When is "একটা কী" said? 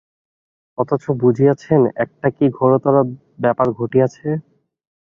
2.03-2.45